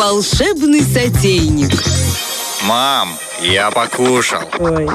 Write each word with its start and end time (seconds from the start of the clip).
волшебный 0.00 0.80
сотейник. 0.80 1.84
Мам, 2.62 3.18
я 3.42 3.70
покушал. 3.70 4.42
Ой, 4.58 4.86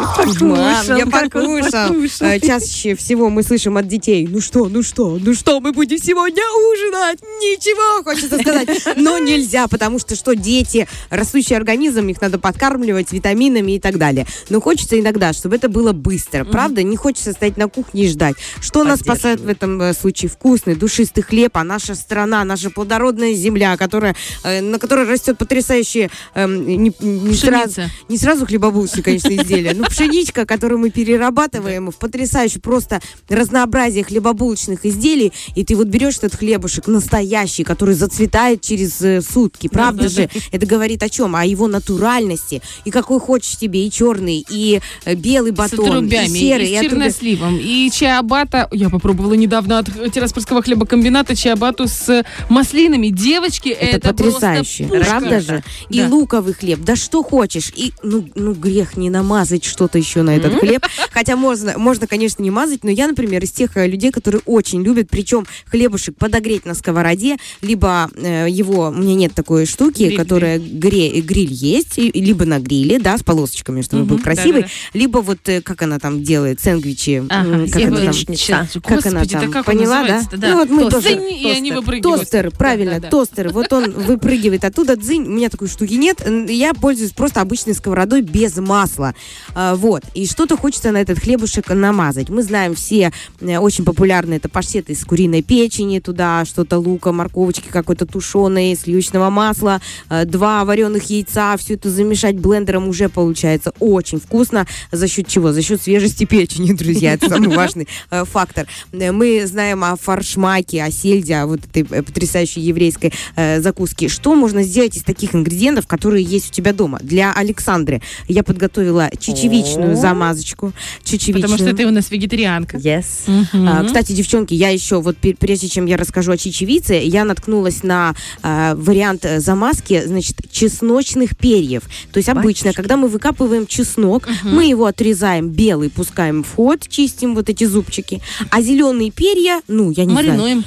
Мам, 0.42 0.98
я 0.98 1.06
покушал. 1.06 1.90
покушал. 1.90 2.28
Э, 2.28 2.40
Чаще 2.40 2.96
всего 2.96 3.30
мы 3.30 3.44
слышим 3.44 3.78
от 3.78 3.87
детей, 3.87 4.28
ну 4.28 4.42
что, 4.42 4.67
ну 4.67 4.83
что, 4.83 5.17
ну 5.19 5.33
что, 5.33 5.60
мы 5.60 5.71
будем 5.71 5.98
сегодня 5.98 6.44
ужинать? 6.71 7.21
Ничего, 7.21 8.04
хочется 8.04 8.38
сказать. 8.39 8.98
Но 8.98 9.18
нельзя, 9.18 9.68
потому 9.68 10.00
что 10.00 10.16
что, 10.16 10.36
дети, 10.36 10.88
растущий 11.10 11.55
организм, 11.55 12.08
их 12.08 12.21
надо 12.21 12.38
подкармливать 12.39 13.12
витаминами 13.12 13.73
и 13.73 13.80
так 13.80 13.98
далее. 13.98 14.28
Но 14.50 14.62
хочется 14.62 15.00
иногда, 15.00 15.34
чтобы 15.34 15.55
это 15.55 15.70
было 15.70 15.91
быстро. 15.93 16.43
Правда, 16.43 16.84
не 16.84 16.98
хочется 16.98 17.32
стоять 17.32 17.57
на 17.57 17.68
кухне 17.68 18.04
и 18.05 18.09
ждать. 18.09 18.36
Что 18.62 18.84
нас 18.84 19.00
спасает 19.00 19.39
в 19.39 19.48
этом 19.50 19.82
э, 19.82 19.93
случае? 19.93 20.30
Вкусный, 20.30 20.75
душистый 20.75 21.23
хлеб, 21.23 21.57
а 21.57 21.64
наша 21.64 21.96
страна, 21.96 22.43
наша 22.43 22.70
плодородная 22.70 23.34
земля, 23.34 23.77
которая, 23.77 24.16
э, 24.43 24.62
на 24.62 24.80
которой 24.80 25.07
растет 25.07 25.38
потрясающие 25.38 26.10
эм, 26.36 26.68
не, 26.68 26.93
не 27.00 27.36
сразу, 27.36 27.82
не 28.10 28.18
сразу 28.18 28.35
хлебобулочные, 28.44 29.04
конечно, 29.04 29.36
изделия, 29.36 29.74
но 29.74 29.86
пшеничка, 29.86 30.46
которую 30.46 30.80
мы 30.80 30.89
перерабатываем 30.89 31.92
в 31.92 31.98
потрясающее 31.98 32.62
просто 32.62 33.02
разнообразие 33.30 34.03
хлебобулочных 34.03 34.85
изделий, 34.85 35.31
и 35.55 35.63
ты 35.63 35.76
вот 35.76 35.88
берешь 35.88 36.17
этот 36.17 36.35
хлебушек 36.35 36.88
настоящий, 36.88 37.63
который 37.63 37.95
зацветает 37.95 38.62
через 38.62 39.02
э, 39.02 39.21
сутки, 39.21 39.67
правда 39.67 40.09
же? 40.09 40.29
Это 40.52 40.66
говорит 40.66 41.03
о 41.03 41.09
чем? 41.09 41.35
О 41.35 41.45
его 41.45 41.67
натуральности, 41.67 42.62
и 42.84 42.91
какой 42.91 43.20
хочешь 43.20 43.57
тебе, 43.57 43.85
и 43.85 43.91
черный, 43.91 44.45
и 44.49 44.81
э, 45.05 45.15
белый 45.15 45.52
батон, 45.52 45.88
отрубями, 45.88 46.26
и 46.26 46.29
серый, 46.29 46.70
и 46.70 46.73
и 46.73 46.77
с 46.77 46.81
черносливом, 46.81 47.57
и 47.57 47.90
чиабата. 47.91 48.67
Я 48.71 48.90
попробовала 48.90 49.34
недавно 49.34 49.79
от 49.79 49.88
Тираспольского 50.12 50.62
хлебокомбината 50.62 51.35
чиабату 51.35 51.88
с 51.88 52.23
маслинами. 52.49 53.07
Девочки, 53.09 53.70
это, 53.70 53.98
Это 53.98 54.09
потрясающе, 54.09 54.85
правда 54.85 55.40
же? 55.40 55.63
И 55.90 56.04
луковый 56.04 56.54
хлеб, 56.54 56.79
да 56.81 56.96
что 56.96 57.24
хочешь. 57.24 57.71
И, 57.76 57.93
ну, 58.04 58.24
ну, 58.35 58.54
грех 58.54 58.98
не 58.98 59.09
намазать 59.09 59.63
что-то 59.63 59.98
еще 59.98 60.21
на 60.21 60.35
этот 60.35 60.55
хлеб. 60.59 60.85
Хотя 61.12 61.35
можно, 61.35 61.77
можно, 61.77 62.07
конечно, 62.07 62.41
не 62.41 62.51
мазать, 62.51 62.84
но 62.84 62.90
я, 62.90 63.07
например, 63.07 63.43
из 63.43 63.51
тех 63.51 63.77
э, 63.77 63.87
людей, 63.87 64.12
которые 64.12 64.42
очень 64.45 64.81
любят, 64.84 65.08
причем 65.09 65.45
хлебушек 65.68 66.16
подогреть 66.18 66.66
на 66.66 66.73
сковороде, 66.73 67.38
либо 67.62 68.09
э, 68.16 68.48
его, 68.50 68.88
у 68.90 68.92
меня 68.94 69.16
нет 69.16 69.34
такой 69.34 69.66
штуки, 69.66 70.03
Гриль, 70.03 70.18
которая 70.18 70.59
гре- 70.59 71.22
гриль 71.22 71.52
есть, 71.53 71.98
и- 71.98 72.12
либо 72.12 72.46
на 72.46 72.59
гриле, 72.59 73.00
да, 73.00 73.18
с 73.18 73.23
полосочками, 73.23 73.81
чтобы 73.81 74.03
Мгм, 74.03 74.09
был 74.16 74.20
красивый, 74.20 74.62
да-да-да. 74.64 75.00
либо 75.00 75.18
вот, 75.20 75.40
э, 75.50 75.62
как 75.62 75.81
она 75.81 76.00
там 76.00 76.23
делает, 76.23 76.59
сэндвичи, 76.62 77.23
Ага, 77.30 77.66
как 77.72 77.81
она 77.84 78.02
там, 78.02 78.14
Сейчас, 78.14 78.72
как 78.84 79.06
она 79.06 79.20
господи, 79.22 79.34
да 79.34 79.40
там, 79.42 79.52
как 79.52 79.68
он 79.68 79.78
поняла, 79.78 80.03
да? 80.08 80.22
да? 80.36 80.50
Ну 80.50 80.56
вот 80.59 80.70
мы 80.70 80.90
Тостер. 80.90 81.18
тоже. 81.18 81.76
Выпрыгивают. 81.76 82.20
Тостер, 82.22 82.52
правильно, 82.52 82.94
Да-да-да. 82.96 83.09
тостер. 83.09 83.50
Вот 83.50 83.72
он 83.73 83.92
выпрыгивает 83.92 84.64
оттуда, 84.66 84.96
дзынь, 84.96 85.23
у 85.23 85.30
меня 85.31 85.50
такой 85.50 85.68
штуки 85.68 85.94
нет. 85.94 86.22
Я 86.50 86.73
пользуюсь 86.73 87.12
просто 87.12 87.42
обычной 87.42 87.73
сковородой 87.73 88.15
без 88.22 88.58
масла. 88.58 89.14
А, 89.54 89.76
Вот. 89.76 90.04
И 90.14 90.26
что-то 90.28 90.58
хочется 90.58 90.92
на 90.92 90.98
этот 90.98 91.20
хлебушек 91.20 91.70
намазать. 91.70 92.30
Мы 92.30 92.44
знаем 92.44 92.76
все, 92.76 93.12
э, 93.42 93.58
очень 93.58 93.86
популярные 93.86 94.38
это 94.38 94.50
паштеты 94.50 94.94
из 94.94 95.04
куриной 95.04 95.42
печени, 95.42 96.00
туда 96.00 96.46
что-то 96.46 96.78
лука, 96.78 97.12
морковочки 97.12 97.68
какой-то 97.70 98.06
тушеной, 98.06 98.76
сливочного 98.76 99.30
масла, 99.30 99.82
э, 100.10 100.26
два 100.26 100.66
вареных 100.66 101.04
яйца, 101.10 101.56
все 101.58 101.76
это 101.76 101.90
замешать 101.90 102.38
блендером 102.38 102.88
уже 102.88 103.10
получается 103.10 103.74
очень 103.80 104.20
вкусно. 104.20 104.68
За 104.92 105.08
счет 105.08 105.28
чего? 105.28 105.52
За 105.52 105.62
счет 105.62 105.82
свежести 105.82 106.26
печени, 106.26 106.74
друзья. 106.78 107.14
Это 107.14 107.30
самый 107.30 107.50
важный 107.56 107.88
э, 108.12 108.26
фактор. 108.26 108.68
Мы 108.92 109.46
знаем 109.46 109.84
о 109.84 109.96
фаршмаке, 109.96 110.84
о 110.84 110.92
сельде, 110.92 111.44
вот 111.46 111.62
этой 111.66 111.84
потрясающей 111.84 112.62
еврейской 112.62 113.14
закуске. 113.60 114.08
Что 114.08 114.36
можно 114.36 114.64
сделать 114.64 114.96
из 114.98 115.04
таких 115.04 115.36
ингредиентов, 115.36 115.88
которые 115.88 116.24
есть 116.24 116.50
у 116.50 116.54
тебя 116.54 116.74
дома? 116.74 117.00
Для 117.02 117.34
Александры 117.34 118.02
я 118.28 118.44
подготовила 118.44 119.09
чечевичную 119.20 119.95
замазочку. 119.95 120.73
Чечевичную. 121.03 121.41
Потому 121.41 121.57
что 121.57 121.75
ты 121.75 121.85
у 121.85 121.91
нас 121.91 122.12
вегетарианка. 122.12 122.78
Yes. 122.78 123.06
Мгм. 123.28 123.68
А, 123.68 123.84
Кстати, 123.84 124.13
девчонки, 124.13 124.53
я 124.53 124.69
еще 124.69 125.02
вот 125.02 125.18
прежде 125.18 125.68
чем 125.68 125.85
я 125.85 125.97
расскажу 125.97 126.31
о 126.31 126.38
чечевице, 126.38 126.96
я 126.96 127.25
наткнулась 127.25 127.84
на 127.84 128.16
а, 128.41 128.75
вариант 128.75 129.25
э, 129.25 129.40
замазки, 129.40 130.03
значит, 130.06 130.38
чесночных 130.52 131.38
перьев. 131.38 131.84
То 132.12 132.18
есть 132.18 132.30
обычно, 132.30 132.74
когда 132.74 132.97
мы 132.97 133.07
выкапываем 133.07 133.68
чеснок, 133.68 134.28
мы 134.44 134.66
его 134.66 134.85
отрезаем 134.85 135.50
белый, 135.50 135.90
пускаем 135.90 136.44
в 136.44 136.56
ход, 136.56 136.88
чистим 136.88 137.35
вот 137.35 137.50
эти 137.50 137.63
зубчики, 137.63 138.22
а 138.50 138.62
зеленые 138.62 139.12
перья, 139.12 139.62
ну, 139.68 139.91
я 139.91 140.06
не 140.06 140.12
знаю. 140.12 140.28
Маринуем. 140.28 140.66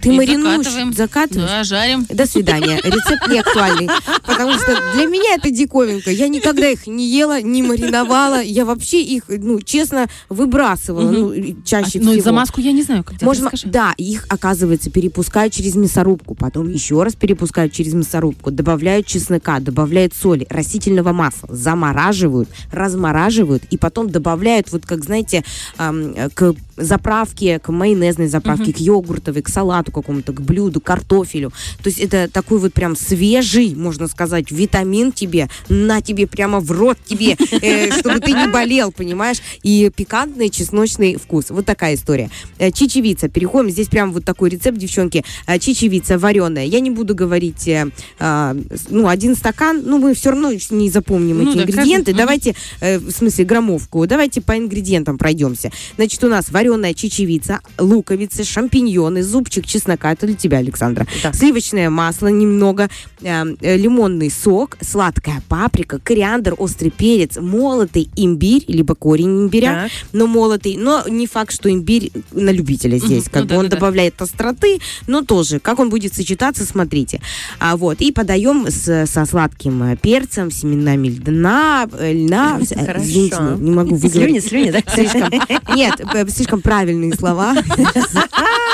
Ты 0.00 0.10
и 0.10 0.16
маринуешь, 0.16 0.64
закатываем. 0.64 0.92
закатываешь? 0.92 1.48
Да, 1.50 1.64
жарим. 1.64 2.06
До 2.08 2.26
свидания. 2.26 2.76
Рецепт 2.82 3.28
не 3.28 3.38
актуальный. 3.38 3.88
Потому 4.26 4.52
что 4.54 4.76
для 4.94 5.06
меня 5.06 5.34
это 5.36 5.50
диковинка. 5.50 6.10
Я 6.10 6.28
никогда 6.28 6.68
их 6.68 6.86
не 6.86 7.06
ела, 7.08 7.40
не 7.40 7.62
мариновала. 7.62 8.40
Я 8.42 8.64
вообще 8.64 9.02
их, 9.02 9.24
ну, 9.28 9.60
честно, 9.60 10.06
выбрасывала. 10.28 11.10
Ну, 11.10 11.34
чаще 11.64 11.98
А, 11.98 12.02
ну, 12.02 12.10
и 12.12 12.14
всего. 12.14 12.24
замазку 12.24 12.60
я 12.60 12.72
не 12.72 12.82
знаю, 12.82 13.04
как. 13.04 13.20
Можно, 13.22 13.50
Расскажи. 13.50 13.68
да, 13.72 13.94
их, 13.96 14.26
оказывается, 14.28 14.90
перепускают 14.90 15.52
через 15.52 15.74
мясорубку, 15.74 16.34
потом 16.34 16.68
еще 16.70 17.02
раз 17.02 17.14
перепускают 17.14 17.72
через 17.72 17.94
мясорубку, 17.94 18.50
добавляют 18.50 19.06
чеснока, 19.06 19.58
добавляют 19.60 20.14
соли, 20.14 20.46
растительного 20.50 21.12
масла, 21.12 21.48
замораживают, 21.50 22.48
размораживают 22.72 23.64
и 23.70 23.76
потом 23.76 24.10
добавляют, 24.10 24.70
вот 24.72 24.86
как, 24.86 25.04
знаете, 25.04 25.44
к 25.76 26.54
заправке, 26.76 27.58
к 27.58 27.70
майонезной 27.72 28.28
заправке, 28.28 28.72
к 28.72 28.78
йогуртовой, 28.78 29.42
к 29.42 29.48
салату 29.48 29.92
какому-то, 30.02 30.32
к 30.32 30.40
блюду, 30.40 30.80
картофелю. 30.80 31.50
То 31.82 31.88
есть 31.88 31.98
это 32.00 32.28
такой 32.28 32.58
вот 32.58 32.72
прям 32.72 32.96
свежий, 32.96 33.74
можно 33.74 34.08
сказать, 34.08 34.50
витамин 34.50 35.12
тебе, 35.12 35.48
на 35.68 36.00
тебе 36.00 36.26
прямо 36.26 36.60
в 36.60 36.70
рот 36.70 36.98
тебе, 37.06 37.36
э, 37.62 37.90
чтобы 37.98 38.20
ты 38.20 38.32
не 38.32 38.48
болел, 38.48 38.92
понимаешь? 38.92 39.38
И 39.62 39.90
пикантный 39.94 40.50
чесночный 40.50 41.16
вкус. 41.16 41.46
Вот 41.50 41.66
такая 41.66 41.94
история. 41.94 42.30
Э, 42.58 42.70
Чечевица. 42.70 43.28
Переходим. 43.28 43.70
Здесь 43.70 43.88
прям 43.88 44.12
вот 44.12 44.24
такой 44.24 44.50
рецепт, 44.50 44.78
девчонки. 44.78 45.24
Э, 45.46 45.58
Чечевица 45.58 46.18
вареная. 46.18 46.64
Я 46.64 46.80
не 46.80 46.90
буду 46.90 47.14
говорить, 47.14 47.66
э, 47.68 47.90
а, 48.18 48.56
ну, 48.90 49.08
один 49.08 49.34
стакан, 49.34 49.82
ну, 49.84 49.98
мы 49.98 50.14
все 50.14 50.30
равно 50.30 50.52
не 50.70 50.90
запомним 50.90 51.38
Ну 51.42 51.50
эти 51.50 51.56
да, 51.58 51.62
ингредиенты. 51.64 52.12
каждый- 52.12 52.18
Давайте, 52.18 52.54
э, 52.80 52.98
в 52.98 53.10
смысле, 53.10 53.44
граммовку. 53.44 54.06
Давайте 54.06 54.40
по 54.40 54.56
ингредиентам 54.56 55.18
пройдемся. 55.18 55.70
Значит, 55.96 56.22
у 56.24 56.28
нас 56.28 56.50
вареная 56.50 56.94
чечевица, 56.94 57.60
луковицы, 57.78 58.44
шампиньоны, 58.44 59.22
зубчик 59.22 59.66
чеснока. 59.66 59.77
Это 59.86 60.26
для 60.26 60.36
тебя, 60.36 60.58
Александра. 60.58 61.06
Да. 61.22 61.32
Сливочное 61.32 61.90
масло 61.90 62.28
немного, 62.28 62.88
э, 63.22 63.44
э, 63.60 63.76
лимонный 63.76 64.30
сок, 64.30 64.76
сладкая 64.80 65.42
паприка, 65.48 65.98
кориандр, 66.02 66.54
острый 66.58 66.90
перец, 66.90 67.36
молотый 67.38 68.08
имбирь, 68.16 68.64
либо 68.68 68.94
корень 68.94 69.42
имбиря, 69.44 69.84
Так. 69.84 69.92
но 70.12 70.26
молотый. 70.26 70.76
Но 70.76 71.04
не 71.08 71.26
факт, 71.26 71.52
что 71.52 71.70
имбирь 71.70 72.10
на 72.32 72.50
любителя 72.50 72.98
здесь. 72.98 73.24
Мгм. 73.26 73.32
Как 73.32 73.42
Ну 73.42 73.48
бы 73.48 73.54
он 73.56 73.62
да-да-да. 73.64 73.76
добавляет 73.76 74.20
остроты, 74.22 74.80
но 75.06 75.22
тоже, 75.22 75.58
как 75.60 75.78
он 75.78 75.90
будет 75.90 76.14
сочетаться, 76.14 76.64
смотрите. 76.64 77.20
А, 77.58 77.76
вот, 77.76 78.00
и 78.00 78.12
подаем 78.12 78.66
с, 78.68 79.06
со 79.06 79.24
сладким 79.26 79.82
э, 79.82 79.96
перцем, 79.96 80.50
семенами 80.50 81.08
льна, 81.08 81.88
э, 81.98 82.12
льна. 82.12 82.58
Э, 82.70 82.86
Хорошо. 82.86 83.04
Извините, 83.04 83.36
не 83.58 83.70
могу 83.70 83.98
Слюни, 83.98 84.12
выговорить. 84.12 84.44
слюни, 84.46 84.70
да? 84.70 84.80
Слишком, 84.92 85.30
нет, 85.76 86.00
э, 86.14 86.28
слишком 86.28 86.60
правильные 86.60 87.12
слова. 87.14 87.54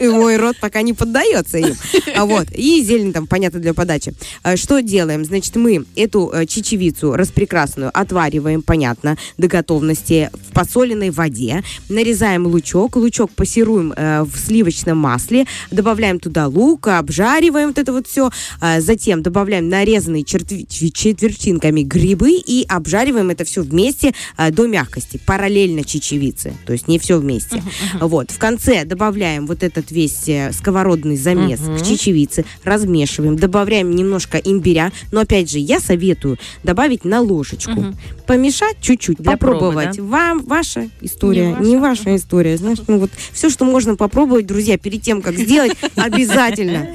И 0.00 0.08
мой 0.08 0.36
рот 0.36 0.56
пока 0.60 0.82
не 0.82 0.92
поддается 0.92 1.58
им. 1.58 1.74
А 2.14 2.24
вот. 2.26 2.50
И 2.52 2.82
зелень 2.82 3.12
там, 3.12 3.26
понятно, 3.26 3.60
для 3.60 3.74
подачи. 3.74 4.14
А, 4.42 4.56
Что 4.56 4.80
делаем? 4.80 5.24
Значит, 5.24 5.56
мы 5.56 5.84
эту 5.96 6.30
э, 6.32 6.46
чечевицу 6.46 7.14
распрекрасную 7.14 7.90
отвариваем, 7.92 8.62
понятно, 8.62 9.16
до 9.38 9.48
готовности 9.48 10.30
в 10.54 10.56
посоленной 10.56 11.10
воде. 11.10 11.62
Нарезаем 11.88 12.46
лучок. 12.46 12.94
Лучок 12.96 13.30
пассируем 13.32 13.92
э, 13.96 14.22
в 14.22 14.38
сливочном 14.38 14.96
масле. 14.98 15.46
Добавляем 15.72 16.20
туда 16.20 16.46
лук, 16.46 16.86
обжариваем 16.88 17.68
вот 17.68 17.78
это 17.78 17.92
вот 17.92 18.06
все. 18.06 18.30
Затем 18.78 19.22
добавляем 19.22 19.68
нарезанные 19.68 20.22
чертви- 20.22 20.66
четвертинками 20.92 21.82
грибы 21.82 22.32
и 22.34 22.64
обжариваем 22.68 23.30
это 23.30 23.44
все 23.44 23.62
вместе 23.62 24.12
э, 24.38 24.50
до 24.52 24.66
мягкости, 24.68 25.20
параллельно 25.26 25.82
чечевице. 25.84 26.54
То 26.66 26.72
есть 26.72 26.86
не 26.88 26.98
все 26.98 27.18
вместе. 27.18 27.62
Вот. 28.00 28.30
В 28.30 28.38
конце 28.38 28.84
добавляем 28.84 29.46
вот 29.46 29.62
этот 29.62 29.90
весь 29.90 30.28
э, 30.28 30.52
сковородный 30.52 31.16
замес 31.16 31.60
Мгм. 31.60 31.78
к 31.78 31.82
чечевице, 31.82 32.44
размешиваем, 32.62 33.36
добавляем 33.36 33.90
немножко 33.94 34.38
имбиря. 34.38 34.92
Но 35.10 35.20
опять 35.20 35.50
же, 35.50 35.58
я 35.58 35.80
советую 35.80 36.38
добавить 36.62 37.04
на 37.04 37.20
ложечку. 37.20 37.84
Помешать 38.26 38.76
чуть-чуть, 38.80 39.18
Для 39.18 39.36
пробы, 39.36 39.54
попробовать. 39.60 39.98
Вам 39.98 40.43
ваша 40.44 40.88
история, 41.00 41.56
Не 41.60 41.70
не 41.70 41.76
ваша. 41.76 42.02
ваша, 42.04 42.16
история. 42.16 42.56
Знаешь, 42.56 42.78
ну 42.86 42.98
вот 42.98 43.10
все, 43.32 43.50
что 43.50 43.64
можно 43.64 43.96
попробовать, 43.96 44.46
друзья, 44.46 44.78
перед 44.78 45.02
тем, 45.02 45.22
как 45.22 45.36
сделать, 45.36 45.72
обязательно. 45.96 46.88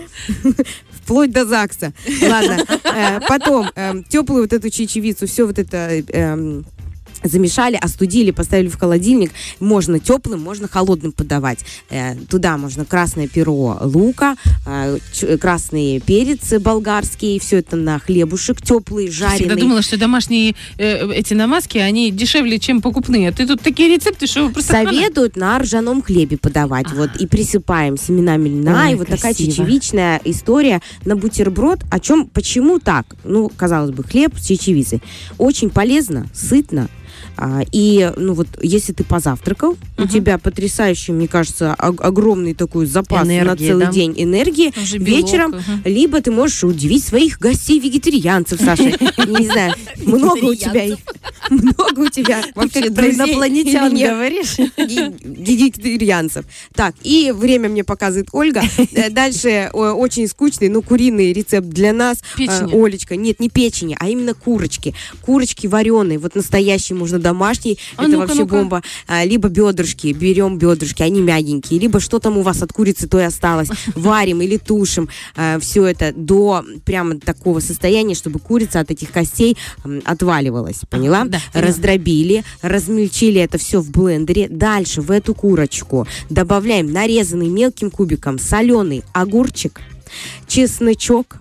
Вплоть 0.91 1.31
до 1.31 1.45
ЗАГСа. 1.45 1.93
Ладно. 2.29 2.63
Э, 2.83 3.19
Потом 3.27 3.69
теплую 4.09 4.43
вот 4.43 4.53
эту 4.53 4.69
чечевицу, 4.69 5.25
все 5.27 5.45
вот 5.47 5.57
это 5.57 6.03
эм, 6.09 6.65
замешали, 7.23 7.75
остудили, 7.75 8.31
поставили 8.31 8.67
в 8.67 8.77
холодильник. 8.77 9.31
Можно 9.59 9.99
теплым, 9.99 10.41
можно 10.41 10.67
холодным 10.67 11.11
подавать. 11.11 11.59
Э, 11.89 12.15
туда 12.29 12.57
можно 12.57 12.85
красное 12.85 13.27
перо 13.27 13.77
лука, 13.81 14.35
э, 14.65 14.97
красный 15.39 15.99
перец 15.99 16.53
болгарский, 16.59 17.39
все 17.39 17.57
это 17.57 17.75
на 17.75 17.99
хлебушек 17.99 18.61
теплый, 18.61 19.05
Я 19.05 19.11
всегда 19.11 19.29
жареный. 19.29 19.61
думала, 19.61 19.81
что 19.81 19.97
домашние 19.97 20.55
э, 20.77 21.11
эти 21.13 21.33
намазки, 21.33 21.77
они 21.77 22.11
дешевле, 22.11 22.59
чем 22.59 22.81
покупные. 22.81 23.31
Ты 23.31 23.47
тут 23.47 23.61
такие 23.61 23.89
рецепты, 23.95 24.27
что 24.27 24.49
просто... 24.49 24.73
Советуют 24.73 25.35
на 25.35 25.59
ржаном 25.59 26.01
хлебе 26.01 26.37
подавать. 26.37 26.91
Вот 26.91 27.15
и 27.17 27.27
присыпаем 27.27 27.97
семенами 27.97 28.49
льна. 28.49 28.85
Ой, 28.85 28.93
и 28.93 28.95
вот 28.95 29.07
такая 29.07 29.33
чечевичная 29.33 30.21
история 30.25 30.81
на 31.05 31.15
бутерброд. 31.15 31.79
О 31.91 31.99
чем, 31.99 32.27
почему 32.27 32.79
так? 32.79 33.05
Ну, 33.23 33.51
казалось 33.55 33.91
бы, 33.91 34.03
хлеб 34.03 34.33
с 34.37 34.45
чечевицей. 34.45 35.01
Очень 35.37 35.69
полезно, 35.69 36.27
сытно. 36.33 36.89
А, 37.37 37.61
И, 37.71 38.11
ну 38.17 38.33
вот, 38.33 38.47
если 38.61 38.93
ты 38.93 39.03
позавтракал, 39.03 39.77
у 39.97 40.05
тебя 40.07 40.37
потрясающий, 40.37 41.11
мне 41.11 41.27
кажется, 41.27 41.75
ог- 41.77 42.01
огромный 42.01 42.53
такой 42.53 42.85
запас 42.85 43.25
на 43.27 43.39
Энергии, 43.39 43.67
целый 43.67 43.85
да? 43.85 43.91
день 43.91 44.13
энергии. 44.17 44.73
Уже 44.81 44.97
белок, 44.97 45.09
Вечером 45.23 45.53
ага. 45.55 45.63
либо 45.89 46.21
ты 46.21 46.31
можешь 46.31 46.63
удивить 46.63 47.03
своих 47.03 47.39
гостей-вегетарианцев, 47.39 48.59
Саша. 48.59 48.83
Не 48.83 49.45
знаю, 49.45 49.73
много 50.05 50.45
у 50.45 50.55
тебя 50.55 50.83
их. 50.85 50.97
Много 51.49 52.01
у 52.01 52.09
тебя 52.09 52.43
вообще 52.55 52.91
Про 52.91 53.09
инопланетян 53.11 53.93
говоришь? 53.95 54.57
Ге- 54.57 55.13
вегетарианцев. 55.23 56.45
Так, 56.73 56.95
и 57.03 57.31
время 57.35 57.69
мне 57.69 57.83
показывает 57.83 58.27
Ольга. 58.31 58.61
Э, 58.91 59.09
Дальше 59.09 59.69
очень 59.73 60.27
скучный, 60.27 60.69
но 60.69 60.81
куриный 60.81 61.33
рецепт 61.33 61.67
для 61.67 61.93
нас. 61.93 62.17
Э, 62.37 62.65
Олечка, 62.71 63.15
нет, 63.15 63.39
не 63.39 63.49
печени, 63.49 63.95
а 63.99 64.09
именно 64.09 64.33
курочки. 64.33 64.93
Курочки 65.21 65.67
вареные, 65.67 66.19
вот 66.19 66.35
настоящие, 66.35 66.97
можно 66.99 67.19
домашние. 67.19 67.77
А 67.95 68.03
Это 68.03 68.11
ну-ка, 68.11 68.19
вообще 68.21 68.41
ну-ка. 68.41 68.55
бомба. 68.55 68.83
А, 69.07 69.25
Либо 69.25 69.49
бедрышки, 69.49 70.13
берем 70.13 70.57
бедрышки, 70.57 71.01
они 71.01 71.21
мягенькие. 71.21 71.79
Либо 71.79 71.99
что 71.99 72.19
там 72.19 72.37
у 72.37 72.41
вас 72.41 72.61
от 72.61 72.71
курицы, 72.73 73.07
то 73.07 73.19
и 73.19 73.23
осталось. 73.23 73.69
Варим 73.95 74.41
или 74.41 74.57
тушим 74.57 75.09
все 75.59 75.85
это 75.85 76.13
до 76.15 76.63
прямо 76.85 77.19
такого 77.19 77.59
состояния, 77.59 78.15
чтобы 78.15 78.39
курица 78.39 78.79
от 78.79 78.91
этих 78.91 79.11
костей 79.11 79.57
отваливалась. 80.05 80.81
Поняла? 80.89 81.25
да, 81.25 81.39
поняла. 81.53 81.67
раздробили, 81.67 82.43
размельчили 82.61 83.41
это 83.41 83.57
все 83.57 83.79
в 83.81 83.89
блендере. 83.91 84.47
Дальше 84.49 85.01
в 85.01 85.11
эту 85.11 85.33
курочку 85.33 86.07
добавляем 86.29 86.91
нарезанный 86.91 87.47
мелким 87.47 87.91
кубиком 87.91 88.39
соленый 88.39 89.03
огурчик, 89.13 89.81
чесночок, 90.47 91.37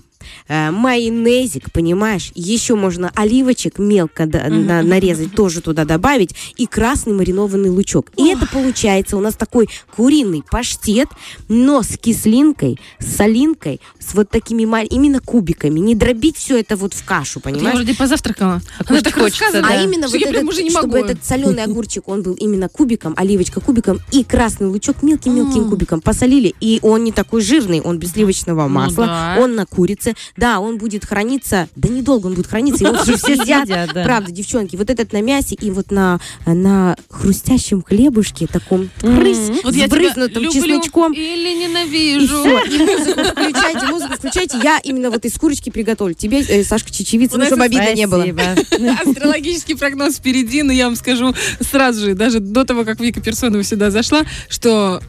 э, 0.48 0.70
майонезик, 0.70 1.70
понимаешь? 1.72 2.32
Еще 2.34 2.74
можно 2.74 3.10
оливочек 3.14 3.78
мелко 3.78 4.26
да- 4.26 4.48
на- 4.48 4.82
нарезать, 4.82 5.32
тоже 5.34 5.60
туда 5.60 5.84
добавить, 5.84 6.34
и 6.56 6.66
красный 6.66 7.12
маринованный 7.12 7.70
лучок. 7.70 8.10
И 8.16 8.28
это 8.28 8.46
получается 8.46 9.16
у 9.16 9.20
нас 9.20 9.34
такой 9.34 9.68
куриный 9.94 10.42
паштет, 10.50 11.08
но 11.48 11.82
с 11.82 11.96
кислинкой, 11.98 12.78
с 12.98 13.16
солинкой, 13.16 13.80
с 13.98 14.14
вот 14.14 14.30
такими 14.30 14.62
именно 14.86 15.20
кубиками. 15.20 15.80
Не 15.80 15.94
дробить 15.94 16.36
все 16.36 16.58
это 16.58 16.76
вот 16.76 16.94
в 16.94 17.04
кашу, 17.04 17.40
понимаешь? 17.40 17.76
вроде 17.76 17.94
позавтракала. 17.94 18.60
Она 18.86 19.00
так 19.02 19.14
хочется, 19.14 19.62
да. 19.62 19.68
А 19.68 19.82
именно 19.82 20.08
вот 20.08 20.16
этот, 20.20 20.44
уже 20.44 20.62
не 20.62 20.70
чтобы 20.70 20.98
могу. 20.98 21.04
этот 21.04 21.24
соленый 21.24 21.62
огурчик, 21.64 22.08
он 22.08 22.22
был 22.22 22.34
именно 22.34 22.68
кубиком, 22.68 23.14
оливочка 23.16 23.60
кубиком 23.60 24.00
и 24.12 24.24
красный 24.24 24.66
лучок 24.66 25.02
мелким-мелким 25.02 25.68
кубиком 25.70 26.00
посолили. 26.00 26.54
И 26.60 26.78
он 26.82 27.04
не 27.04 27.12
такой 27.12 27.40
жирный, 27.42 27.80
он 27.80 27.98
без 27.98 28.12
сливочного 28.12 28.62
Ну 28.62 28.68
масла, 28.68 29.36
он 29.38 29.54
на 29.54 29.66
курице. 29.66 30.14
Да, 30.38 30.60
он 30.60 30.78
будет 30.78 31.04
храниться, 31.04 31.68
да 31.74 31.88
недолго 31.88 32.28
он 32.28 32.34
будет 32.34 32.46
храниться, 32.46 32.84
его 32.84 32.96
все 33.02 33.16
съедят. 33.18 33.68
Едят, 33.68 33.92
да. 33.92 34.04
Правда, 34.04 34.30
девчонки, 34.30 34.76
вот 34.76 34.88
этот 34.88 35.12
на 35.12 35.20
мясе 35.20 35.56
и 35.56 35.70
вот 35.70 35.90
на, 35.90 36.20
на 36.46 36.96
хрустящем 37.10 37.82
хлебушке 37.82 38.46
таком 38.46 38.88
М. 39.02 39.18
рысь 39.18 39.50
Вот 39.64 39.74
с 39.74 39.88
брызнутым 39.88 40.50
чесночком. 40.50 41.12
или 41.12 41.64
ненавижу. 41.64 42.44
и 42.44 42.78
музыку 42.78 43.20
включайте, 43.24 43.86
музыку 43.86 44.14
включайте. 44.16 44.58
Я 44.62 44.78
именно 44.82 45.10
вот 45.10 45.24
из 45.24 45.34
курочки 45.34 45.70
приготовлю. 45.70 46.14
Тебе, 46.14 46.40
э, 46.42 46.62
Сашка, 46.62 46.92
чечевица, 46.92 47.36
ну, 47.36 47.44
чтобы 47.46 47.64
обидно 47.64 47.94
не 47.94 48.06
было. 48.06 48.24
Астрологический 49.04 49.76
прогноз 49.76 50.16
впереди, 50.16 50.62
но 50.62 50.72
я 50.72 50.86
вам 50.86 50.96
скажу 50.96 51.34
сразу 51.60 52.00
же, 52.04 52.14
даже 52.14 52.40
до 52.40 52.64
того, 52.64 52.84
как 52.84 53.00
Вика 53.00 53.20
Персонова 53.20 53.62
сюда 53.64 53.90
зашла, 53.90 54.22
что 54.48 55.00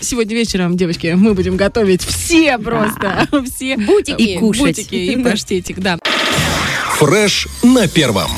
сегодня 0.00 0.34
вечером, 0.34 0.76
девочки, 0.76 1.14
мы 1.16 1.34
будем 1.34 1.56
готовить 1.56 2.02
все 2.04 2.58
просто, 2.58 3.28
все 3.44 3.76
Бутики. 3.76 4.22
И 4.22 4.38
кушать. 4.38 4.62
бутики 4.62 4.94
и 4.94 5.22
паштетик, 5.22 5.78
да. 5.78 5.98
Фреш 6.98 7.48
на 7.62 7.88
первом. 7.88 8.30